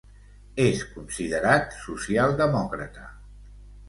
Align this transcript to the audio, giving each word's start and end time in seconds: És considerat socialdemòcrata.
És 0.61 0.79
considerat 0.93 1.75
socialdemòcrata. 1.81 3.05